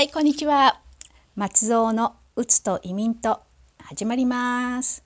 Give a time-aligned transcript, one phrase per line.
[0.00, 0.80] はい、こんにちは。
[1.36, 3.42] 松蔵のうつと移民と
[3.76, 5.04] 始まります。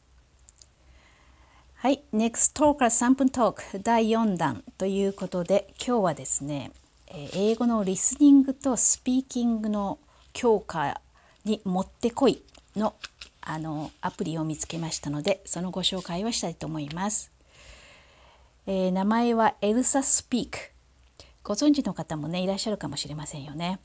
[1.74, 6.70] はい、NEXT Talk 3分トーク第4弾ということで今日はですね、
[7.08, 9.98] 英語のリスニングとスピーキングの
[10.32, 11.00] 強化
[11.44, 12.44] にもってこい
[12.76, 12.94] の
[13.40, 17.32] あのアプリを見つけましたのでそのご紹介をしたいと思います。
[18.68, 20.58] えー、名前はエルサスピーク
[21.42, 23.80] ご存知の方もねいらっしゃるかもしれませんよね。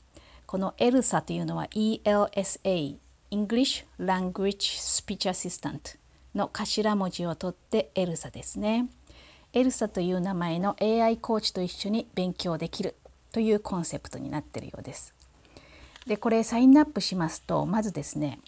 [0.50, 2.96] この ELSA というのは ELSA
[3.30, 5.96] English Language Speech Assistant
[6.34, 8.88] の頭文字を取って ELSA ですね。
[9.52, 12.96] ELSA という名前の AI コーチと一緒に勉強できる
[13.30, 15.14] というコンセプトになっているようです。
[16.08, 18.40] でこれサインアップしますとまずですね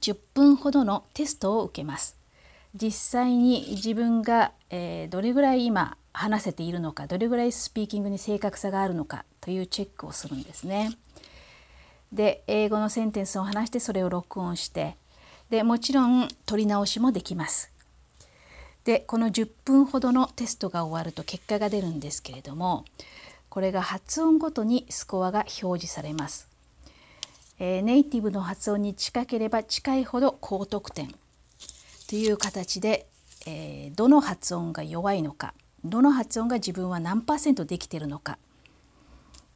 [0.00, 2.16] 10分ほどのテストを受けます。
[2.72, 10.96] 実際に自分が、えー、どれぐらい今話せているのかどれぐらいスピーキングに正確さがあるのかというチェックをするんですね。
[12.16, 14.96] で英語のセンテンスを話してそれを録音して
[15.50, 17.70] でもちろん取り直しもできます。
[18.84, 22.84] でこの10分ほどのテストが終わると結果が出るんですけれども
[23.48, 26.48] これが発音ごとにスコアが表示されます。
[27.58, 31.14] えー、ネイティブの発音に近ければ近いほど高得点
[32.08, 33.06] という形で、
[33.46, 35.54] えー、どの発音が弱いのか
[35.84, 38.38] どの発音が自分は何パーセントできてるのか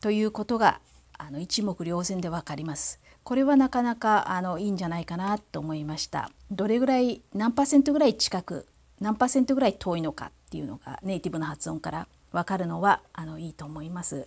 [0.01, 0.81] ということが
[1.21, 2.99] あの一目瞭然で分かります。
[3.23, 6.31] これはなかなかあのいいんじゃないかなと思いました。
[6.51, 8.67] どれぐらい何パーセントぐらい近く
[9.01, 14.27] 何パーセントぐらい遠いのかっていうのがネイティブな発音から分かるのはあのいいと思います。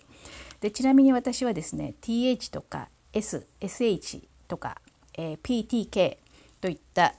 [0.60, 4.80] でちなみに私はですね TH とか S、SH とか、
[5.14, 6.18] えー、PTK
[6.60, 7.14] といった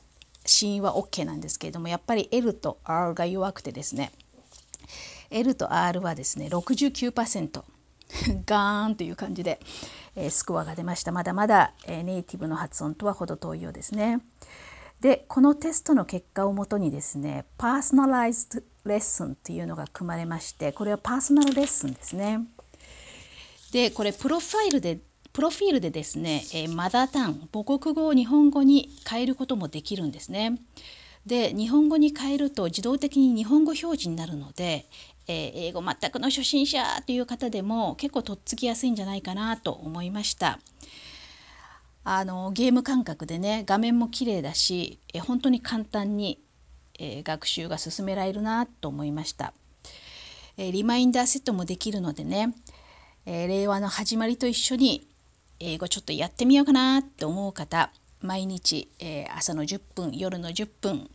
[0.46, 4.12] 子音は OK なんですけれどもやっぱり L と R が弱くてですね
[5.30, 7.64] L と R はですね69%。
[8.45, 9.59] ガーンという感じで、
[10.16, 14.22] えー、スコアが出ましたまだまだ、えー、ネイティブの発音とは程遠いようですね。
[15.02, 22.40] でこのテストの結果をもとにですねパーソナライズドレッスンっていうのが組まれましてこれはパーソナルレッスンですね。
[23.72, 25.00] でこれプロファイルで
[25.34, 30.56] プロフィールでですね、えー、マダータン母国語を日本語に変えることもできるんですね。
[31.25, 34.86] で日本語に変えると自動的に日本語表示になるので、
[35.28, 40.59] えー、英語全くの初心者という方でも結構とっつきやすいんじゃないかなと思いました。
[42.08, 46.40] あのゲーム感覚でね画面も綺麗だし、え本当に簡単に、
[47.00, 49.53] えー、学習が進められるなと思いました。
[50.57, 52.53] えー、リマインダーセットもできるのでね、
[53.25, 55.07] えー、令和の始まりと一緒に
[55.59, 57.92] 英語ちょっとやってみようかなって思う方
[58.25, 61.09] 毎日、え朝の10分夜の10分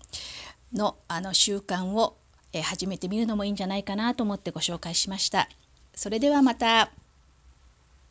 [0.73, 2.17] のあの習慣を
[2.53, 5.49] え始めてみるのもいいんじゃないかなと思ってご紹介しました。
[5.95, 6.91] それではまた。